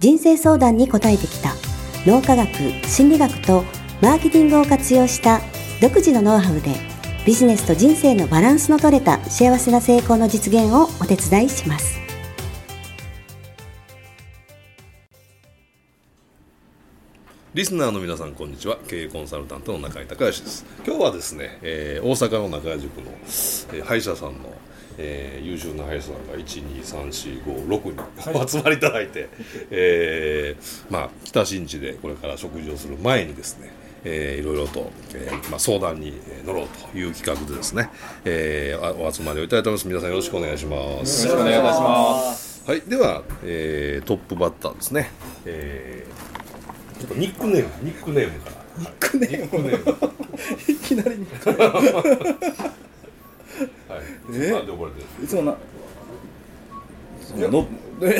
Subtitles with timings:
[0.00, 1.54] 人生相談に応えてきた。
[2.06, 2.48] 脳科学
[2.88, 3.64] 心理学と
[4.00, 5.42] マーケティングを活用した
[5.82, 6.74] 独自のノウハウで
[7.26, 12.00] ビジネスと人生のバランスの取れた幸せな成功の実現をお手伝いします。
[17.52, 18.78] リスナーの皆さんこんにちは。
[18.88, 20.64] 経営コンサルタントの中井隆義です。
[20.86, 24.50] 今日はですね、えー、大阪の中井塾の、えー、歯医者さんの、
[25.02, 29.30] えー、優秀な歯医者さんが12345 6人集まりいただいて、
[29.70, 33.70] えー、まあ北新地でこれから食事をする前にですね
[34.04, 36.14] えー、いろいろと、えーまあ、相談に
[36.46, 37.90] 乗ろうという企画でですね、
[38.24, 39.86] えー、お集まりをいただいてます。
[39.86, 41.26] 皆さんよろしくお願いします。
[41.26, 42.64] よろしくお願いいたします。
[42.66, 42.80] はい。
[42.80, 45.10] では、えー、トップバッターですね、
[45.44, 48.60] えー、ちょっとニックネームニックネームから。
[48.78, 49.94] ニックネーム、
[50.68, 50.76] い。
[50.76, 52.62] きなりニックネーム。
[52.62, 52.89] はい、
[54.34, 54.50] え？
[54.50, 55.56] なんで呼ばれてるんですいつもな
[57.36, 57.66] いやの
[58.02, 58.18] え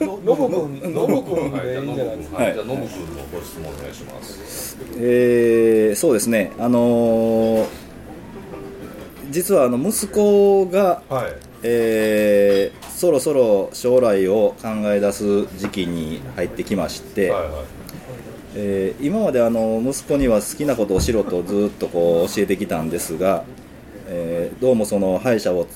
[0.00, 2.38] ノブ君、ノブ君でいいんじゃないですか？
[2.38, 4.76] ノブ君、はい、じゃあノブ君のご質問お願いします。
[4.96, 6.52] えーそうですね。
[6.58, 7.66] あのー
[9.30, 11.32] 実はあの息子が、はい、
[11.64, 17.52] えーそろそろ将来を考え出す時期に入ってきまして、はい、はい、
[18.54, 23.42] えー今まであの息子には好きなことをしろとずっとこう教えてきたんですが、
[24.06, 25.66] えーどうもその歯医者を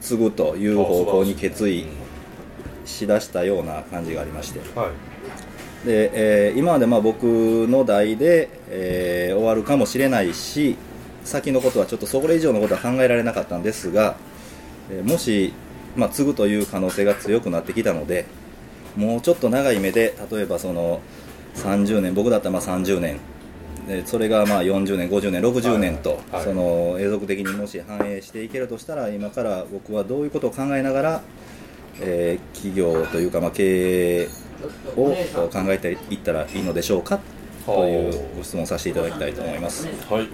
[0.00, 1.86] 継ぐという方向に決意
[2.84, 4.60] しだしたような感じがありまして。
[4.78, 4.90] は
[5.84, 6.10] い、で、
[6.48, 10.76] えー今までまあ僕の代で、えー終わるかもしれないし
[11.24, 14.16] 先のことはちょっとそれ以上のことは考えられなかったんですが、
[14.90, 15.52] えーもし、
[15.96, 18.26] まあ、継ぐという可能性が強くなってきたので
[18.96, 21.00] もうちょっと長い目で例えばその
[21.54, 23.18] 30年僕だったらまあ30年
[23.86, 31.22] でそれがまあ40年50年60年と、はいその永続的にもし反映していけるとしたら今から僕はどういうことを考えながら、
[32.00, 34.28] えー企業というかまあ経営
[34.96, 35.14] を
[35.48, 37.20] 考えていったらいいのでしょうか
[37.64, 39.86] というご質問をさせていただきたいと思います。
[40.08, 40.28] はい、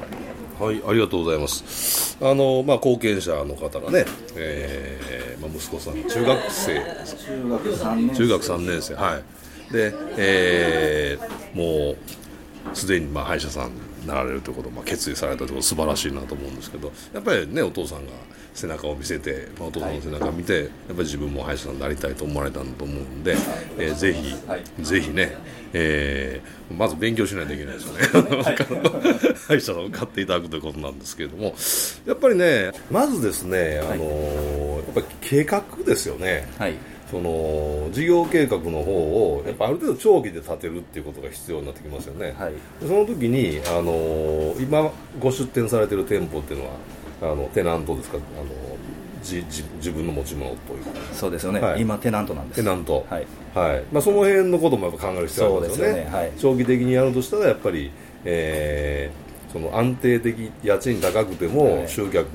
[0.61, 2.17] はい、ありがとうございます。
[2.21, 4.05] あの、まあ、後見者の方がね、
[4.37, 9.73] えーまあ、息子さん、中学生、中学3年中学3年生、はい。
[9.73, 11.97] で、えーもう、
[12.75, 18.13] すでにまあ歯医者さんになられるということをまあ決意されたということ素晴らしいなと思うんですけどやっぱりねお父さんが
[18.55, 23.35] 背中を見せて、まあ、お父さんの背中を見て、やっぱり自分も歯医者さんになりたいと思われたんだと思うんで、
[23.79, 24.63] えーぜひ、はい。
[24.83, 25.37] ぜひね、
[25.73, 28.01] えーまず勉強しないといけないですよね。
[29.49, 31.55] 歯医者さんを買っていただくということなんですけれども
[32.07, 36.49] やっぱりねまずですね、あのーやっぱり計画ですよね。
[36.59, 36.75] はい
[37.13, 42.53] その事業計画の方をやっぱある程度長期で立てるっていうことが必要になってきますよね、はい。
[42.81, 44.91] でその時に、あの今
[45.21, 46.73] ご出店されてる店舗っていうのは
[47.21, 48.17] あのテナントですか？
[48.17, 48.47] あの
[49.23, 50.91] じじ自分の持ち物というか。
[51.13, 51.83] そうですよね、はい。
[51.83, 52.63] 今テナントなんです。
[52.63, 53.07] テナント。
[53.09, 53.27] はい。
[53.55, 53.85] はい。
[53.93, 55.93] まあ、その辺のこともやっぱ考える必要ありますよね。
[55.93, 56.17] そうですよね。
[56.17, 56.33] はい。
[56.39, 57.91] 長期的にやるとしたらやっぱり、
[58.25, 61.89] えーその安定的家賃高くても、はい。
[61.89, 62.27] 集客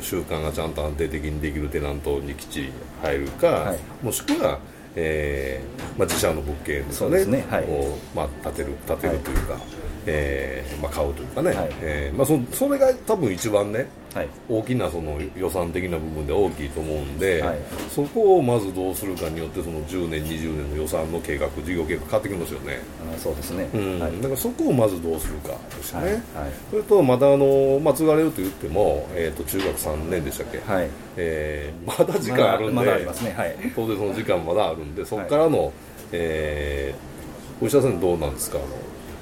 [0.00, 2.72] 習慣がちゃんと安定的にできるテナントにきっちり
[3.02, 3.78] 入るか、はい。
[4.02, 4.58] もしくは、
[4.94, 7.24] えーまあ、自社の物件ですよね。
[7.26, 7.44] ね。
[7.50, 7.64] はい。
[7.64, 9.58] を、まあ、建てる建てるというか、
[10.06, 14.28] えーまあ、買うというかね、はいえーまあ、そそれが多分一番ねはい。
[14.48, 17.58] 大きなその予算的な部分で大きいと思うんで、はい。
[17.90, 22.80] そこをまずどうするかによってその10年20年の予算の計画事業計画変わってきますよね、
[23.14, 24.00] あそうですね、うん。
[24.00, 24.12] はい。
[24.16, 26.14] だからそこをまずどうするかですよね、はい。
[26.14, 26.22] はい。
[26.70, 30.88] それとまたあの、まあ、継がれると言っても、えー、と中学3年でしたっけ、はい。
[31.18, 33.34] えーまだ時間あるんで、まだまだありますね。
[33.36, 33.56] はい。
[33.74, 35.74] 当然その時間まだあるんでそこからの、
[36.12, 37.16] えー
[37.62, 38.58] お医者さんどうなんですか？
[38.58, 38.66] あの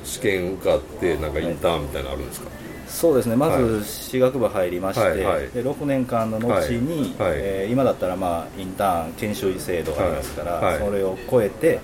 [0.05, 2.51] 試験受かってなんかインターンみたいなのあるんですか、
[2.87, 3.37] そうですね。
[3.37, 5.49] まはず私学部入りまして、はいはい。
[5.49, 7.39] で6年間の後に、はいはい。
[7.41, 11.81] えー今だったら、まあ、インターン研修医制度がありますから、それを超えて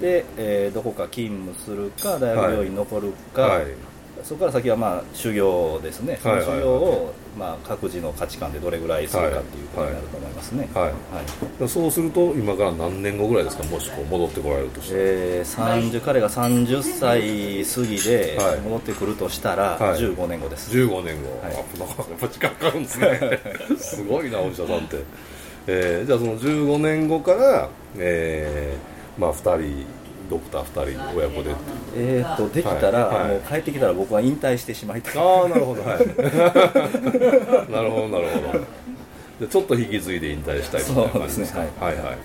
[0.00, 3.66] で、えーどこか勤務するか大学病院に残るか、はい
[4.24, 6.18] そこから先は、まあ、修行ですね。
[6.22, 6.58] そのはいはい。
[6.58, 10.84] 修行を、まあ、各自の価値観でどれぐらいするかっていうことになると思いますね、はい。
[10.84, 11.68] はい。
[11.68, 18.60] そうすると今から何年後ぐらいですかもしこう戻ってこられるとして、えー30彼が30歳過ぎではい。
[18.60, 20.00] 戻ってくるとしたら、はい。
[20.00, 21.54] 15年後です、15年後、はい。
[21.54, 23.40] やっぱ時間かかるんですね。
[23.78, 24.98] すごいなお医者さんって、
[25.66, 29.86] えーじゃあその15年後から、えーまあ、2人
[30.28, 31.54] ドクター2人親子で。
[31.94, 33.30] えー、とできたら、はいはい。
[33.32, 35.14] もう帰ってきたら僕は引退してしまいたい。
[35.16, 35.82] ああなるほど。
[35.82, 35.98] はい。
[37.70, 38.58] なるほどなるほど。
[38.58, 38.66] で
[39.48, 41.58] ちょっと引き継いで引退したいみたいな感じですか？
[41.58, 41.96] そうですねはい。
[41.96, 42.18] はい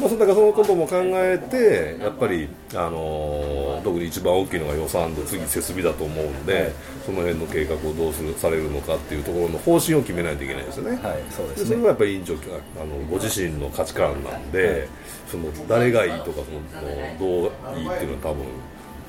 [0.00, 6.72] まあ、だからそのことも考えてやっぱり、あのー特に一番大きいのが予算で次設備だと思うんで、はい。
[7.06, 12.36] その辺の計画をどうするされるのかっていうところの方針を決めないといけないですよね、はいそうでですそれねはやっぱり委員長あ
[12.84, 14.88] のご自身の価値観なんで、
[15.30, 18.44] その誰がいいとかそのどういいっていうのは多分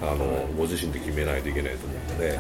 [0.02, 0.26] あの
[0.58, 2.40] ご自身で決めないといけないと思うので,、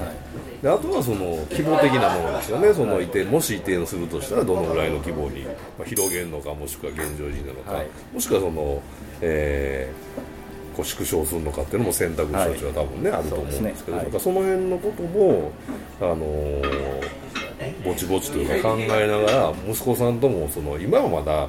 [0.63, 2.73] であとはその規模的なものですよね。
[2.73, 7.87] その移転もし移転するとしたらどのぐらいの規模に、まあ、広げるのかもしくは現状維持なのか、はい。
[8.13, 8.81] もしくはその、
[9.21, 10.31] えー
[10.71, 13.97] こう縮小するのかっていうのも選択肢としては多分ね、あると思うんですけど。
[13.97, 15.51] そすからその辺のことも、
[15.99, 17.11] あのー
[17.85, 21.47] ぼちぼちというか考えながら息子さんともその今はまだ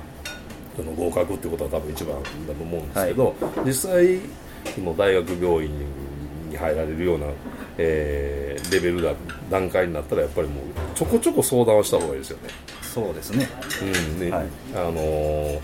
[0.76, 4.20] その合格ってことは多分一番だと思うんですけど、実際
[4.74, 5.70] その大学病院
[6.50, 7.26] に入られるような、
[7.78, 9.12] えーレベルだ
[9.50, 10.64] 段階になったらやっぱりもう
[10.94, 12.48] ちょこちょこ相談をした方がいいですよね。
[12.80, 13.48] そうですね。
[13.82, 14.30] うんね。
[14.30, 14.46] はい。
[14.74, 15.60] あのー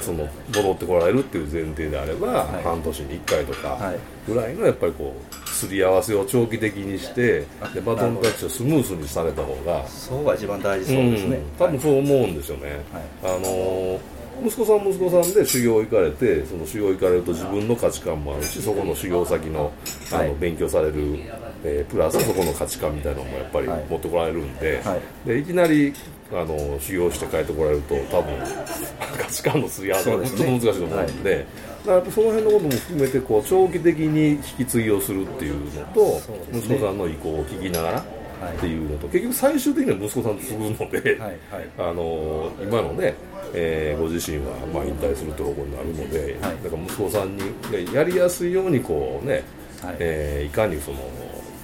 [0.00, 2.62] その戻ってこられるっていう前提であれば、はい。
[2.64, 3.98] 半年に1回とかはい。
[4.26, 7.44] ぐらいのやっぱりこうすり合わせを長期的にして
[7.74, 12.80] でバトンタッチをスムースにされた方がそうが一番大事そうですね、ん多分そう思うんですよね、
[13.22, 13.98] あのー
[14.44, 19.72] 息子さん息子さんで修行行かれてその修行行かれると自分の価値観もあるしそこの修行先の
[20.12, 21.18] あの、はい勉強される、
[21.64, 23.84] えープラスそこの価値観みたいなのもやっぱりはい。
[23.88, 25.00] 持ってこられるんで,、はい。
[25.26, 25.92] い、でいきなり
[26.32, 28.34] あの修行して帰ってこられると多分
[29.18, 30.46] 価値観のすり合わせがそうですね。
[30.50, 31.30] 本当に難しいと思うんで。
[31.34, 31.46] だか
[31.86, 36.20] らやっぱその辺のことも含めてこう長期的に引き継ぎをするっていうのと
[36.52, 38.04] 息子さんの意向を聞きながら
[38.40, 38.56] はい。
[38.56, 41.30] っていうのと結局最終的には息子さんと継ぐので、はい。
[41.30, 41.40] はい。
[41.78, 43.14] あの今のね、
[43.54, 46.56] えーご自身はまあ引退するということになるので、はい。
[46.62, 49.42] だから息子さんに、ね、やりやすいようにこうね、
[49.82, 49.96] はい。
[49.98, 50.98] えーいかにその、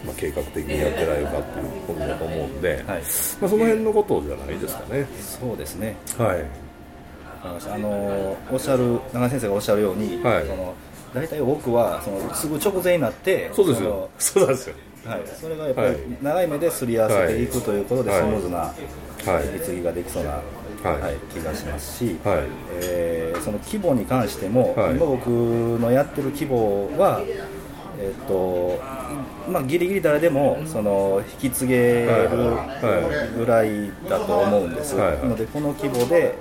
[0.05, 2.85] まあ、計画的にやってられるかっていうことだと思うんで、はい。
[2.85, 5.07] まあ、その辺のことじゃないですかね。
[5.21, 5.97] そうですね。
[6.19, 6.45] はい。
[7.43, 10.47] あのおっしゃる長井先生がおっしゃるように、はい。
[10.47, 10.75] その
[11.15, 14.11] 大体僕はそのすぐ直前になってそうですよ。
[14.19, 14.75] そうなんですよ。
[15.07, 15.99] はい、それがやっぱりはい。
[16.21, 18.21] 長い目ですり合わせていくということではい。
[18.21, 18.73] スムーズなは
[19.41, 19.47] い。
[19.55, 20.41] 引き継ぎができそうな、
[20.83, 21.01] はい。
[21.01, 22.39] はい気がしますし、はい。
[22.83, 24.97] えーその規模に関しても、はい。
[24.97, 25.29] 今僕
[25.81, 27.23] のやってる規模は、
[28.01, 28.79] えっと
[29.49, 32.09] まあ、ギリギリ誰でもその引き継げる
[32.57, 32.69] は
[33.37, 35.13] ぐらいだと思うんです、はい。
[35.13, 35.23] はい。
[35.23, 36.35] なのでこの規模で、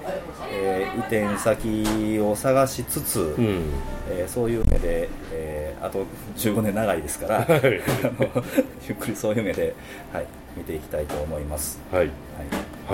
[0.51, 3.61] えー移転先を探しつつ、うん。
[4.09, 6.05] えーそういう目で、えーあと
[6.37, 7.61] 15年長いですから、はい。
[8.87, 9.75] ゆっくりそういう目で、
[10.11, 10.25] はい、
[10.57, 11.79] 見ていきたいと思います。
[11.91, 12.07] はい。
[12.07, 12.09] はい。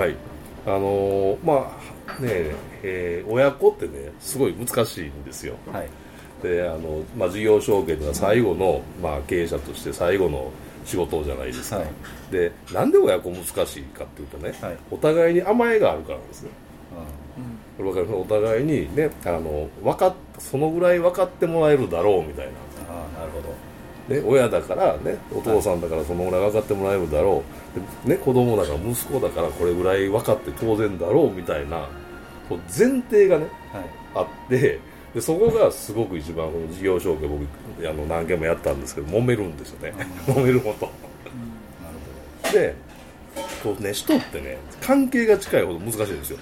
[0.01, 0.15] はい、
[0.65, 1.77] あのーま
[2.07, 2.27] あね
[2.83, 5.55] えー親子ってねすごい難しいんですよ。
[5.71, 5.89] はい。
[6.43, 10.51] であの、まあ、事業承継では最後の、まあ、経営者として最後の
[10.85, 11.87] 仕事じゃないですか、はい。
[12.31, 14.77] でなんで親子難しいかっていうとね、はい。
[14.89, 16.49] お互いに甘えがあるからなんですね。
[17.77, 22.51] これわかりますお互いにねあの分かっそのぐらい分かってもらえるだろうみたいな。
[22.93, 23.70] ああなるほど
[24.07, 27.43] ね、親だから、ね、お父さんだからそのぐらい分かってもらえるだろ
[28.05, 31.87] う、でね、子供だから息子だからこれぐらい分かって当然だろうみたいな
[32.49, 33.85] こう前提がねはい。
[34.13, 34.79] あって
[35.13, 37.45] でそこがすごく一番この事業承継僕
[37.87, 39.93] あの何件もやったんですけど揉めるんですよね。
[40.27, 40.89] 揉めること。
[42.51, 42.75] で
[43.63, 46.39] こうね人ってね関係が近いほど難しいんですよ。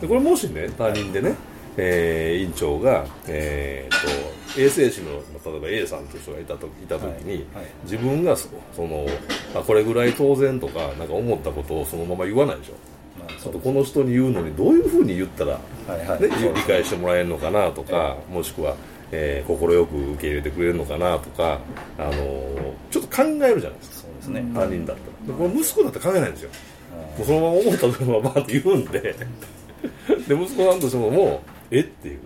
[0.00, 1.34] でこれもしね他人でね、
[1.76, 5.10] えー院長が、えー、と衛生士の
[5.44, 7.66] 例えば A さんという人がいたといた時に、はいはい。
[7.84, 9.06] 自分がそその
[9.54, 12.72] あこれぐらい当然とかなんか思ったことをそのまま言わないでしょ。
[13.18, 15.58] まあこの人に言うのにどういうふうに言ったら、は
[15.96, 16.22] いはい。
[16.22, 18.76] ね、理解してもらえるのかなとかもしくは
[19.10, 21.60] えー快く受け入れてくれるのかなとか、
[21.98, 23.96] あのーちょっと考えるじゃないですか。
[24.02, 24.40] そうですね。
[24.54, 25.36] 他人だったら。
[25.38, 26.50] でこれ息子だったら考えないんですよ。
[26.92, 29.00] あもうそのまま思ったままバーって言うんで。
[30.28, 31.80] で息子さんとしてももうえ？
[31.80, 32.20] っていう。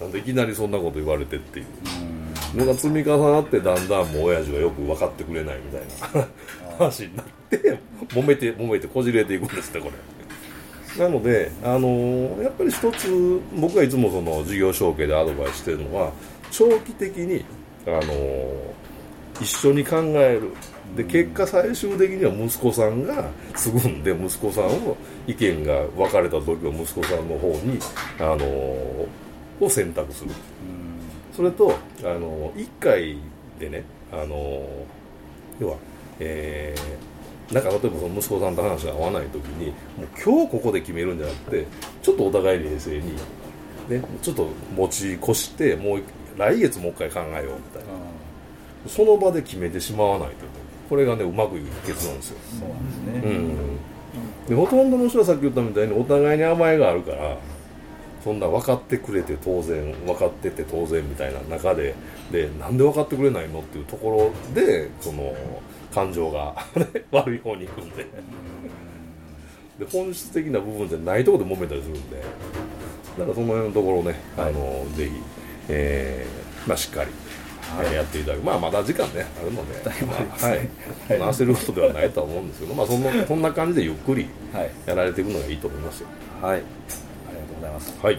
[0.00, 1.66] なんでいきなりそんなこと言われてっていう。
[2.56, 5.82] のが積み重なってだんだんもう親父がよく分かってくれないみたい
[6.20, 6.26] な。
[6.78, 7.78] 話になって
[8.08, 11.04] 揉めて揉めてこじれていくんですねこれ。
[11.04, 16.12] なので、あのーやっぱり一つ僕がいつもその事業承継でアドバイスしてるのは
[16.50, 17.44] 長期的に、
[17.86, 18.70] あのー
[19.40, 20.52] 一緒に考える
[20.96, 27.78] で結果最終的には息子さんが継ぐんで息子さんを意見が分かれた時は息子さんの方に、
[28.18, 29.06] あのー
[29.60, 30.30] を選択する。
[31.36, 33.18] それと、あの1回
[33.58, 34.64] でね、あの
[35.60, 35.76] 要は、
[36.18, 37.10] えー
[37.54, 41.66] なんか例えばその息子さんと話が合わない時にもう今日ここで決めるんじゃなくて
[42.00, 43.16] ちょっとお互い冷静に、
[43.88, 46.02] ね、ちょっと持ち越してもう
[46.38, 48.00] 来月もう一回考えようみたいな。
[48.86, 50.46] その場で決めてしまわないと
[50.90, 52.38] これがねうまくいく結論ですよ。
[52.58, 54.46] そうなんですね、うん。
[54.48, 57.38] でほとんどの人はさっき言ったみたいにお互いに甘えがあるから
[58.22, 61.94] そんな分かってくれて当然分かってて当然みたいな中で
[62.32, 65.32] でなんで分かってくれないのっていうところでその
[65.94, 66.54] 感情が
[67.12, 68.06] 悪い方に行くんで。
[69.78, 72.22] で本質的な部分じゃないところで揉めたりするんで。
[73.18, 75.12] だからその辺のところをね、あのぜひ、
[75.68, 77.10] えーまあ、しっかり、
[77.82, 78.24] えーやってい。
[78.24, 80.68] ただくまあまだ時間ねあるので、まあはい、
[81.34, 84.70] 焦ることではないとは思うんですけど、まあ、そんなそんな感じでゆっくりはい。
[84.86, 86.08] やられていくのがいいと思いますよ。
[86.42, 86.58] はい。
[86.58, 87.94] ありがとうございます。
[88.02, 88.14] はい。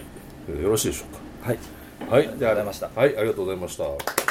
[0.61, 1.05] よろしいでしょ
[1.45, 1.57] うはい。
[1.57, 2.23] かはい。
[2.23, 2.89] じゃあありがとうございました。
[2.95, 3.17] はい。
[3.17, 4.30] ありがとうございました